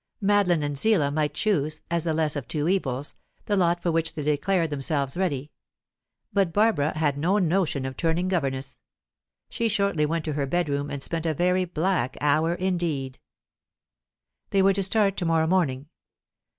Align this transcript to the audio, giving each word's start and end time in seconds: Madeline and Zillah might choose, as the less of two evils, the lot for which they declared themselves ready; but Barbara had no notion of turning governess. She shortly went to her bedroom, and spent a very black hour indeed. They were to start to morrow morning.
Madeline 0.19 0.63
and 0.63 0.75
Zillah 0.79 1.11
might 1.11 1.35
choose, 1.35 1.83
as 1.91 2.05
the 2.05 2.13
less 2.15 2.35
of 2.35 2.47
two 2.47 2.67
evils, 2.67 3.13
the 3.45 3.55
lot 3.55 3.83
for 3.83 3.91
which 3.91 4.15
they 4.15 4.23
declared 4.23 4.71
themselves 4.71 5.15
ready; 5.15 5.51
but 6.33 6.51
Barbara 6.51 6.97
had 6.97 7.19
no 7.19 7.37
notion 7.37 7.85
of 7.85 7.95
turning 7.95 8.27
governess. 8.27 8.79
She 9.51 9.67
shortly 9.69 10.07
went 10.07 10.25
to 10.25 10.33
her 10.33 10.47
bedroom, 10.47 10.89
and 10.89 11.03
spent 11.03 11.27
a 11.27 11.35
very 11.35 11.65
black 11.65 12.17
hour 12.19 12.55
indeed. 12.55 13.19
They 14.49 14.63
were 14.63 14.73
to 14.73 14.81
start 14.81 15.17
to 15.17 15.25
morrow 15.25 15.45
morning. 15.45 15.85